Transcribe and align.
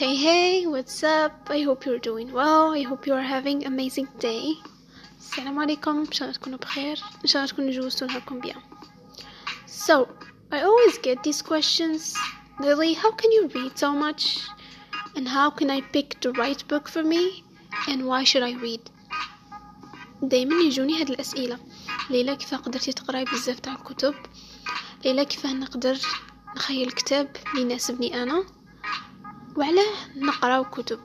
Hey 0.00 0.16
hey, 0.16 0.66
what's 0.66 1.02
up? 1.02 1.48
I 1.48 1.62
hope 1.62 1.86
you're 1.86 1.98
doing 1.98 2.32
well. 2.32 2.74
I 2.74 2.82
hope 2.82 3.06
you 3.06 3.14
are 3.14 3.28
having 3.36 3.66
amazing 3.66 4.08
day. 4.18 4.54
السلام 5.18 5.58
عليكم 5.58 5.98
إن 5.98 6.12
شاء 6.12 6.28
الله 6.28 6.38
تكونوا 6.38 6.58
بخير 6.58 7.02
إن 7.22 7.26
شاء 7.26 7.42
الله 7.42 7.52
تكونوا 7.52 7.70
جوزتوا 7.70 8.08
نهاركم 8.08 8.40
bien. 8.40 8.56
So, 9.66 10.08
I 10.52 10.62
always 10.62 10.98
get 10.98 11.22
these 11.22 11.42
questions. 11.42 12.14
Lily, 12.60 12.94
how 12.94 13.12
can 13.12 13.32
you 13.32 13.48
read 13.48 13.78
so 13.78 13.92
much? 13.92 14.48
And 15.16 15.28
how 15.28 15.50
can 15.50 15.70
I 15.70 15.80
pick 15.80 16.20
the 16.20 16.32
right 16.32 16.62
book 16.68 16.88
for 16.88 17.02
me? 17.02 17.44
And 17.88 18.06
why 18.06 18.24
should 18.24 18.42
I 18.42 18.52
read? 18.52 18.90
دايما 20.22 20.54
يجوني 20.62 21.00
هاد 21.00 21.10
الأسئلة 21.10 21.58
ليلى 22.10 22.36
كيف 22.36 22.54
قدرتي 22.54 22.92
تقراي 22.92 23.24
بزاف 23.24 23.60
تاع 23.60 23.72
الكتب 23.72 24.14
ليلى 25.04 25.24
كيف 25.24 25.46
نقدر 25.46 25.98
نخيل 26.56 26.90
كتاب 26.90 27.36
اللي 27.50 27.62
يناسبني 27.62 28.22
أنا 28.22 28.44
وعلاه 29.56 29.94
نقراو 30.16 30.64
كتب 30.64 31.00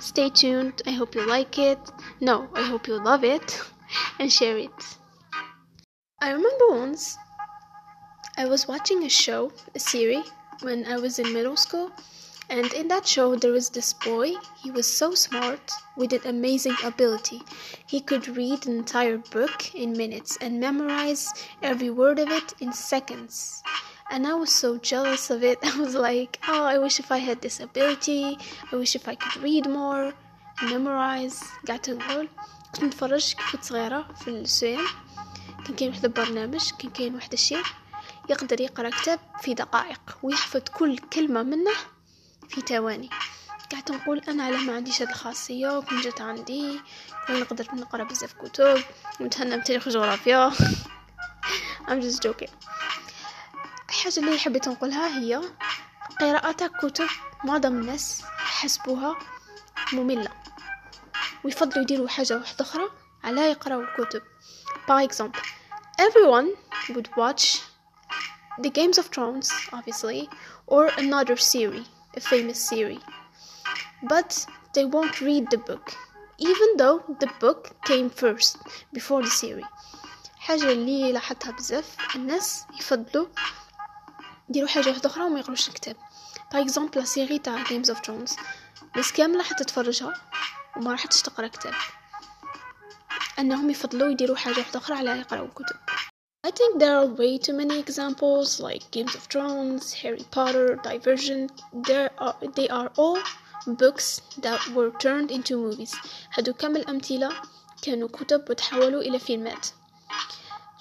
Stay 0.00 0.28
tuned. 0.28 0.82
I 0.86 0.90
hope 0.90 1.14
you 1.14 1.26
like 1.26 1.58
it. 1.58 1.78
No, 2.20 2.48
I 2.54 2.62
hope 2.62 2.86
you 2.88 3.02
love 3.02 3.24
it 3.24 3.60
and 4.18 4.32
share 4.32 4.58
it. 4.58 4.98
I 6.20 6.30
remember 6.30 6.68
once 6.70 7.16
I 8.36 8.44
was 8.46 8.68
watching 8.68 9.02
a 9.02 9.08
show, 9.08 9.52
a 9.74 9.78
series, 9.78 10.30
when 10.62 10.86
I 10.86 10.96
was 10.96 11.18
in 11.18 11.32
middle 11.32 11.56
school, 11.56 11.90
and 12.48 12.72
in 12.74 12.88
that 12.88 13.06
show 13.06 13.36
there 13.36 13.52
was 13.52 13.70
this 13.70 13.92
boy. 13.92 14.34
He 14.62 14.70
was 14.70 14.86
so 14.86 15.14
smart 15.14 15.70
with 15.96 16.12
an 16.12 16.26
amazing 16.26 16.76
ability. 16.84 17.42
He 17.86 18.00
could 18.00 18.36
read 18.36 18.66
an 18.66 18.78
entire 18.78 19.18
book 19.18 19.74
in 19.74 19.96
minutes 19.96 20.36
and 20.40 20.60
memorize 20.60 21.32
every 21.62 21.90
word 21.90 22.18
of 22.18 22.30
it 22.30 22.54
in 22.60 22.72
seconds. 22.72 23.62
And 24.11 24.25
I 24.25 24.33
was 24.33 24.51
so 24.53 24.77
jealous 24.77 25.29
of 25.29 25.43
it. 25.43 25.59
I 25.63 25.79
was 25.79 25.93
like, 25.95 26.39
oh, 26.47 26.63
I 26.63 26.77
wish 26.79 26.99
if 26.99 27.11
I 27.11 27.17
had 27.17 27.41
this 27.41 27.59
ability. 27.59 28.37
I 28.71 28.75
wish 28.75 28.95
if 28.95 29.07
I 29.07 29.15
could 29.15 29.41
read 29.43 29.65
more, 29.69 30.13
memorize. 30.63 31.43
قعدت 31.67 31.89
نقول 31.89 32.29
كنت 32.75 32.83
نتفرج 32.83 33.35
كنت 33.51 33.63
صغيرة 33.63 34.07
في 34.23 34.27
السويم 34.27 34.85
كان 35.65 35.75
كاين 35.75 35.89
واحد 35.89 36.05
البرنامج 36.05 36.71
كان 36.79 36.91
كاين 36.91 37.15
واحد 37.15 37.33
الشيخ 37.33 37.73
يقدر 38.29 38.61
يقرأ 38.61 38.89
كتاب 38.89 39.19
في 39.41 39.53
دقائق 39.53 40.17
ويحفظ 40.23 40.61
كل 40.61 40.97
كلمة 40.97 41.43
منه 41.43 41.71
في 42.49 42.61
ثواني 42.61 43.09
قعدت 43.73 43.91
نقول 43.91 44.19
أنا 44.19 44.43
على 44.43 44.57
ما 44.57 44.75
عنديش 44.75 45.01
هاد 45.01 45.09
الخاصية 45.09 45.77
وكون 45.77 46.01
جات 46.01 46.21
عندي 46.21 46.79
كون 47.27 47.39
نقدر 47.39 47.67
نقرأ 47.73 48.03
بزاف 48.03 48.33
كتب 48.33 48.83
ونتهنى 49.19 49.57
بتاريخ 49.57 49.87
وجغرافيا 49.87 50.51
I'm 51.87 52.01
just 52.01 52.21
joking 52.23 52.51
الحاجة 53.99 54.19
اللي 54.19 54.39
حبيت 54.39 54.67
نقولها 54.69 55.19
هي 55.19 55.41
قراءة 56.19 56.67
كتب 56.67 57.07
معظم 57.43 57.79
الناس 57.79 58.21
يحسبوها 58.21 59.15
مملة 59.93 60.29
ويفضلوا 61.43 61.83
يديروا 61.83 62.07
حاجة 62.07 62.37
واحدة 62.37 62.65
أخرى 62.65 62.89
على 63.23 63.41
يقراو 63.41 63.85
كتب 63.97 64.21
by 64.87 65.03
example 65.03 65.41
everyone 66.01 66.47
would 66.95 67.09
watch 67.17 67.61
the 68.61 68.69
Games 68.69 68.97
of 68.97 69.07
Thrones 69.07 69.51
obviously 69.73 70.29
or 70.67 70.85
another 70.97 71.35
series 71.35 71.87
a 72.17 72.21
famous 72.21 72.59
series 72.69 73.03
but 74.03 74.45
they 74.75 74.85
won't 74.85 75.19
read 75.19 75.45
the 75.51 75.61
book 75.69 75.87
even 76.37 76.69
though 76.77 76.99
the 77.19 77.29
book 77.41 77.61
came 77.89 78.09
first 78.09 78.57
before 78.93 79.21
the 79.23 79.33
series 79.43 79.69
حاجة 80.37 80.71
اللي 80.71 81.11
لاحظتها 81.11 81.51
بزاف 81.51 81.97
الناس 82.15 82.65
يفضلوا 82.79 83.27
يديروا 84.49 84.69
حاجة 84.69 84.89
واحدة 84.89 85.09
أخرى 85.09 85.23
وما 85.23 85.39
يقروش 85.39 85.67
الكتاب 85.67 85.95
par 86.53 86.61
exemple 86.61 86.99
la 86.99 87.05
série 87.05 87.39
تاع 87.39 87.63
Game 87.63 87.89
of 87.89 88.05
Thrones 88.05 88.35
الناس 88.91 89.13
كاملة 89.13 89.43
حتتفرجها 89.43 90.13
وما 90.77 90.91
راحتش 90.91 91.21
تقرأ 91.21 91.47
كتاب 91.47 91.73
أنهم 93.39 93.69
يفضلوا 93.69 94.11
يديروا 94.11 94.35
حاجة 94.35 94.57
واحدة 94.57 94.79
أخرى 94.79 94.97
على 94.97 95.19
يقراو 95.19 95.47
كتب 95.47 95.75
I 96.47 96.51
think 96.51 96.79
there 96.79 96.97
are 96.97 97.05
way 97.05 97.37
too 97.37 97.53
many 97.53 97.77
examples 97.79 98.61
like 98.61 98.91
Games 98.91 99.13
of 99.13 99.23
Thrones, 99.31 99.93
Harry 100.01 100.25
Potter, 100.31 100.79
Divergent. 100.87 101.51
There 101.89 102.09
are 102.17 102.35
they 102.57 102.69
are 102.79 102.89
all 103.01 103.19
books 103.81 104.07
that 104.45 104.61
were 104.75 104.91
turned 105.05 105.31
into 105.31 105.57
movies. 105.57 105.95
هادو 106.33 106.53
كامل 106.53 106.87
أمثلة 106.87 107.29
كانوا 107.81 108.07
كتب 108.07 108.49
وتحولوا 108.49 109.01
إلى 109.01 109.19
فيلمات. 109.19 109.67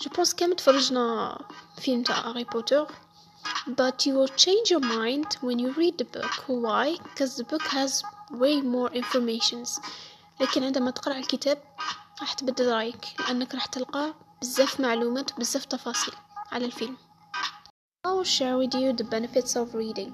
je 0.01 0.11
pense 0.11 0.35
كامل 0.35 0.57
تفرجنا 0.57 1.39
فيلم 1.81 2.03
تاع 2.03 2.17
هاري 2.19 2.45
بوتر 2.45 2.87
but 3.68 4.06
you 4.06 4.14
will 4.14 4.28
change 4.28 4.70
your 4.72 4.80
mind 4.80 5.38
when 5.42 5.60
you 5.60 5.72
read 5.74 5.98
the 5.98 6.06
book 6.06 6.34
why 6.48 6.98
because 7.04 7.38
the 7.38 7.44
book 7.44 7.64
has 7.64 8.04
way 8.32 8.62
more 8.62 8.90
informations 8.94 9.80
لكن 10.42 10.64
عندما 10.64 10.92
تقرأ 10.92 11.18
الكتاب 11.18 11.58
راح 12.22 12.34
تبدل 12.34 12.72
رأيك 12.72 13.06
لأنك 13.20 13.56
راح 13.56 13.66
تلقى 13.66 14.14
بزاف 14.42 14.80
معلومات 14.80 15.32
وبزاف 15.34 15.66
تفاصيل 15.66 16.14
على 16.52 16.66
الفيلم 16.66 16.98
I 18.08 18.12
will 18.12 18.24
share 18.24 18.58
with 18.58 18.74
you 18.74 18.94
the 18.94 19.10
benefits 19.16 19.56
of 19.56 19.74
reading 19.76 20.14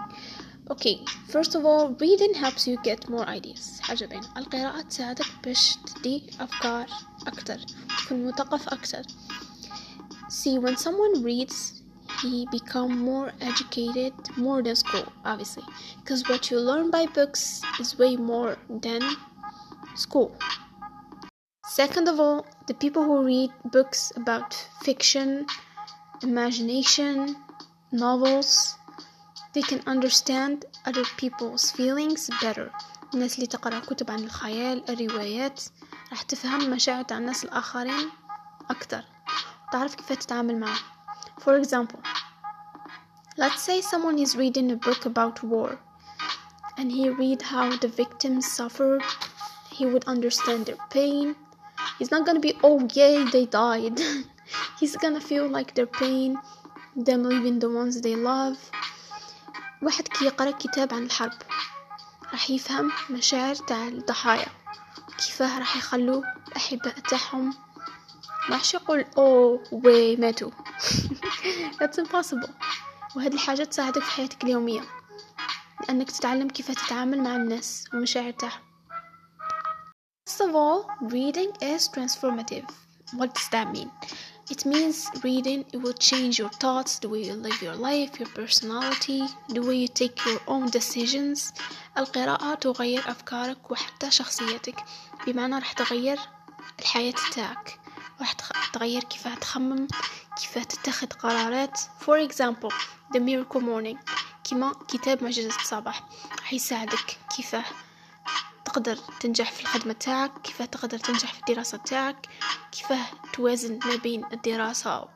Okay, 0.72 1.00
first 1.30 1.56
of 1.56 1.66
all, 1.66 1.96
reading 2.00 2.36
helps 2.36 2.68
you 2.68 2.78
get 2.84 3.10
more 3.10 3.26
ideas 3.26 3.82
حاجة 3.82 4.06
بين 4.06 4.22
القراءة 4.38 4.82
تساعدك 4.82 5.26
باش 5.44 5.76
تدي 5.96 6.24
أفكار 6.40 6.88
أكتر 7.28 7.60
تكون 8.06 8.26
مثقف 8.28 8.70
أكتر 8.70 9.04
See, 10.30 10.60
when 10.60 10.78
someone 10.78 11.24
reads, 11.24 11.82
he 12.24 12.46
become 12.52 13.00
more 13.00 13.32
educated 13.42 14.14
more 14.38 14.62
than 14.62 14.76
school 14.76 15.08
obviously 15.26 15.64
because 16.00 16.28
what 16.30 16.50
you 16.52 16.60
learn 16.60 16.90
by 16.92 17.06
books 17.06 17.62
is 17.80 17.98
way 17.98 18.16
more 18.16 18.58
than 18.70 19.02
school 19.96 20.36
second 21.66 22.08
of 22.08 22.20
all 22.20 22.46
the 22.68 22.74
people 22.74 23.04
who 23.04 23.26
read 23.26 23.52
books 23.66 24.12
about 24.16 24.54
fiction 24.82 25.46
imagination 26.24 27.36
novels 27.92 28.76
they 29.54 29.62
can 29.62 29.82
understand 29.88 30.66
other 30.86 31.06
people's 31.18 31.72
feelings 31.72 32.30
better 32.42 32.72
الناس 33.14 33.36
اللي 33.36 33.48
تقرأ 33.48 33.80
كتب 33.80 34.12
عن 34.12 34.20
الخيال 34.24 34.90
الروايات 34.90 35.62
راح 36.12 36.22
تفهم 36.22 36.70
مشاعر 36.70 37.04
تاع 37.04 37.18
الناس 37.18 37.44
الآخرين 37.46 38.10
أكتر 38.70 39.02
تعرف 39.72 39.96
كيف 39.96 40.14
تتعامل 40.14 40.60
معهم 40.60 40.78
For 41.40 41.58
example, 41.64 42.00
let's 43.38 43.62
say 43.62 43.82
someone 43.82 44.18
is 44.20 44.36
reading 44.36 44.72
a 44.72 44.76
book 44.76 45.06
about 45.06 45.44
war 45.44 45.80
and 46.78 46.92
he 46.92 47.10
read 47.10 47.42
how 47.42 47.76
the 47.76 47.88
victims 47.88 48.50
suffered. 48.50 49.02
He 49.72 49.86
would 49.86 50.06
understand 50.06 50.66
their 50.66 50.78
pain. 50.90 51.36
He's 51.98 52.12
not 52.12 52.26
gonna 52.26 52.40
be, 52.40 52.54
oh 52.64 52.88
yay, 52.94 53.24
they 53.26 53.46
died. 53.46 54.00
He's 54.80 54.96
gonna 54.96 55.22
feel 55.22 55.48
like 55.48 55.76
their 55.76 55.88
pain, 55.88 56.38
them 56.96 57.24
leaving 57.24 57.60
the 57.60 57.70
ones 57.70 58.02
they 58.02 58.16
love. 58.16 58.58
واحد 59.82 60.08
كي 60.08 60.26
يقرأ 60.26 60.52
كتاب 60.52 60.94
عن 60.94 61.04
الحرب 61.04 61.34
راح 62.32 62.50
يفهم 62.50 62.92
مشاعر 63.10 63.56
تاع 63.56 63.88
الضحايا 63.88 64.48
كيفاه 65.18 65.60
راح 65.60 65.78
يخلوا 65.78 66.24
الأحباء 66.48 66.94
تاعهم 66.94 67.48
ما 68.50 68.56
راحش 68.56 68.74
يقول 68.74 69.06
اوه 69.18 69.64
وي 69.72 70.16
ماتوا 70.16 70.52
that's 71.80 71.98
impossible 71.98 72.50
وهذه 73.17 73.35
الحاجة 73.35 73.65
تساعدك 73.65 74.03
في 74.03 74.11
حياتك 74.11 74.45
اليومية 74.45 74.81
لأنك 75.81 76.11
تتعلم 76.11 76.49
كيف 76.49 76.71
تتعامل 76.71 77.23
مع 77.23 77.37
الناس 77.37 77.85
ومشاعر 77.95 78.31
تاعهم 78.31 78.65
First 80.27 80.41
of 80.41 80.55
all, 80.55 80.89
reading 81.03 81.51
is 81.61 81.87
transformative. 81.87 82.67
What 83.19 83.35
does 83.35 83.49
that 83.51 83.71
mean? 83.73 83.91
It 84.51 84.67
means 84.67 85.09
reading 85.23 85.65
it 85.73 85.79
will 85.83 85.99
change 86.11 86.39
your 86.39 86.49
thoughts, 86.63 86.99
the 86.99 87.09
way 87.09 87.23
you 87.29 87.35
live 87.35 87.63
your 87.63 87.77
life, 87.77 88.19
your 88.21 88.29
personality, 88.41 89.23
the 89.49 89.63
way 89.63 89.77
you 89.77 89.89
take 89.89 90.17
your 90.27 90.41
own 90.47 90.71
decisions. 90.71 91.53
القراءة 91.99 92.55
تغير 92.55 93.11
أفكارك 93.11 93.71
وحتى 93.71 94.11
شخصيتك 94.11 94.85
بمعنى 95.27 95.55
راح 95.55 95.73
تغير 95.73 96.19
الحياة 96.81 97.15
تاعك 97.33 97.79
راح 98.21 98.33
تغير 98.73 99.05
كيف 99.05 99.29
تخمم 99.29 99.87
كيف 100.37 100.59
تتخذ 100.59 101.07
قرارات 101.07 101.81
for 101.81 102.29
example 102.29 102.73
the 103.15 103.21
miracle 103.21 103.61
morning. 103.61 103.99
كما 104.51 104.73
كتاب 104.89 105.23
معجزة 105.23 105.57
الصباح. 105.57 106.03
راح 106.41 106.53
يساعدك 106.53 107.19
كيف 107.37 107.57
تقدر 108.65 108.97
تنجح 108.97 109.53
في 109.53 109.61
الخدمة 109.61 109.93
تاعك؟ 109.93 110.41
كيف 110.43 110.63
تقدر 110.63 110.99
تنجح 110.99 111.33
في 111.33 111.41
الدراسة 111.41 111.79
تاعك؟ 111.79 112.29
كيف 112.73 112.93
توازن 113.33 113.79
ما 113.85 113.97
بين 113.97 114.25
الدراسة 114.33 115.09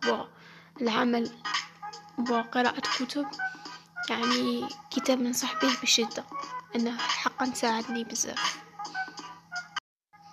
والعمل 0.81 1.31
وقراءة 2.31 2.81
كتب؟ 2.81 3.27
يعني 4.11 4.69
كتاب 4.91 5.21
ننصح 5.21 5.61
به 5.63 5.77
بشدة. 5.83 6.25
أنه 6.77 6.99
حقا 6.99 7.53
ساعدني 7.55 8.05
بزاف. 8.05 8.59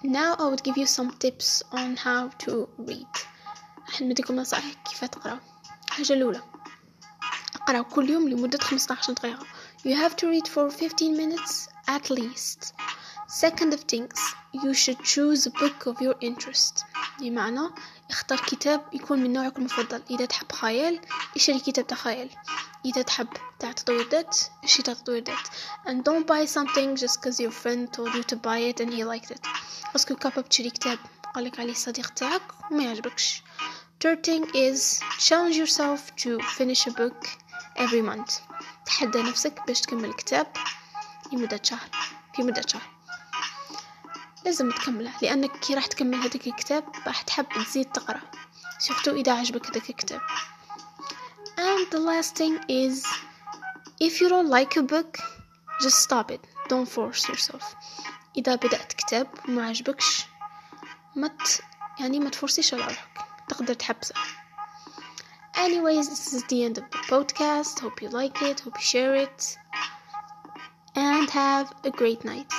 Now 0.03 0.35
I 0.35 0.45
would 0.49 0.63
give 0.63 0.77
you 0.77 0.85
some 0.85 1.11
tips 1.23 1.63
on 1.71 1.97
how 1.97 2.29
to 2.45 2.69
read. 2.79 3.17
حنديكم 3.99 4.35
نصائح 4.35 4.65
كيف 4.89 5.05
تقرأ؟ 5.05 5.39
الحاجة 5.87 6.13
الأولى. 6.13 6.54
اقرأ 7.65 7.81
كل 7.81 8.09
يوم 8.09 8.29
لمدة 8.29 8.57
15 8.57 9.13
دقيقة 9.13 9.45
you 9.87 9.95
have 9.95 10.15
to 10.15 10.27
read 10.27 10.47
for 10.47 10.69
15 10.69 11.17
minutes 11.17 11.67
at 11.87 12.09
least 12.09 12.73
second 13.27 13.73
of 13.73 13.79
things 13.81 14.19
you 14.53 14.73
should 14.73 14.99
choose 15.03 15.47
a 15.47 15.51
book 15.51 15.85
of 15.87 16.01
your 16.01 16.15
interest 16.21 16.85
بمعنى 17.19 17.69
اختار 18.09 18.37
كتاب 18.37 18.81
يكون 18.93 19.23
من 19.23 19.33
نوعك 19.33 19.57
المفضل 19.57 20.01
إذا 20.09 20.25
تحب 20.25 20.51
خيال 20.51 20.99
اشتري 21.35 21.59
كتاب 21.59 21.87
تاع 21.87 21.97
خيال 21.97 22.29
إذا 22.85 23.01
تحب 23.01 23.27
تاع 23.59 23.71
تطوير 23.71 24.09
ذات 24.09 24.37
اشتري 24.63 24.83
تاع 24.83 24.93
تطوير 24.93 25.23
ذات 25.23 25.47
and 25.87 26.03
don't 26.03 26.27
buy 26.27 26.45
something 26.45 26.95
just 27.05 27.21
cause 27.21 27.39
your 27.39 27.51
friend 27.63 27.93
told 27.93 28.13
you 28.15 28.23
to 28.23 28.35
buy 28.35 28.57
it 28.57 28.79
and 28.79 28.93
he 28.93 29.03
liked 29.03 29.31
it 29.31 29.47
parce 29.93 30.07
que 30.07 30.15
كابا 30.15 30.41
تشري 30.41 30.69
كتاب 30.69 30.99
قالك 31.35 31.59
عليه 31.59 31.71
الصديق 31.71 32.09
تاعك 32.09 32.41
وما 32.71 32.83
يعجبكش 32.83 33.41
third 34.03 34.23
thing 34.23 34.43
is 34.55 34.99
challenge 35.27 35.55
yourself 35.57 35.99
to 36.15 36.39
finish 36.57 36.87
a 36.87 36.91
book 36.91 37.27
every 37.77 38.01
month. 38.09 38.33
تحدى 38.85 39.21
نفسك 39.21 39.61
باش 39.67 39.81
تكمل 39.81 40.13
كتاب 40.13 40.47
لمدة 41.33 41.59
شهر. 41.63 41.89
في 42.35 42.43
مدة 42.43 42.61
شهر. 42.67 42.89
لازم 44.45 44.71
تكمله 44.71 45.11
لأنك 45.21 45.59
كي 45.59 45.73
راح 45.73 45.85
تكمل 45.85 46.15
هذاك 46.15 46.47
الكتاب 46.47 46.83
راح 47.07 47.21
تحب 47.21 47.45
تزيد 47.65 47.91
تقرأ. 47.91 48.21
surtout 48.79 49.11
إذا 49.11 49.33
عجبك 49.33 49.67
هذاك 49.67 49.89
الكتاب. 49.89 50.21
And 51.57 51.91
the 51.91 51.99
last 51.99 52.35
thing 52.35 52.59
is 52.69 53.05
if 53.99 54.21
you 54.21 54.29
don't 54.29 54.49
like 54.49 54.77
a 54.77 54.83
book 54.83 55.17
just 55.81 55.97
stop 56.07 56.31
it. 56.31 56.41
Don't 56.69 56.89
force 56.89 57.29
yourself. 57.29 57.75
إذا 58.37 58.55
بدأت 58.55 58.93
كتاب 58.93 59.27
وما 59.47 59.67
عجبكش 59.67 60.25
ما 61.15 61.27
ت... 61.27 61.61
يعني 61.99 62.19
ما 62.19 62.29
تفرسيش 62.29 62.73
على 62.73 62.83
روحك. 62.83 63.07
تقدر 63.49 63.73
تحبسه. 63.73 64.15
Anyways 65.57 66.09
this 66.09 66.33
is 66.33 66.43
the 66.45 66.63
end 66.63 66.77
of 66.77 66.89
the 66.91 66.97
podcast. 66.97 67.79
Hope 67.79 68.01
you 68.01 68.09
like 68.09 68.41
it. 68.41 68.61
Hope 68.61 68.75
you 68.77 68.83
share 68.83 69.15
it. 69.15 69.57
And 70.95 71.29
have 71.29 71.73
a 71.83 71.91
great 71.91 72.23
night 72.23 72.51